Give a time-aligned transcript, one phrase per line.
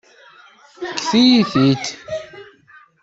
[1.01, 1.85] Fket-iyi-t-id.